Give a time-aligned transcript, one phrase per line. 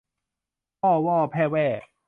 [0.81, 1.67] พ่อว่อแพ่แว่